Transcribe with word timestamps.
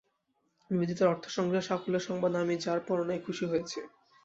নিবেদিতার 0.69 1.11
অর্থ-সংগ্রহের 1.13 1.67
সাফল্যের 1.69 2.07
সংবাদে 2.07 2.37
আমি 2.39 2.55
যার-পর-নাই 2.57 3.19
খুশী 3.25 3.45
হয়েছি। 3.47 3.79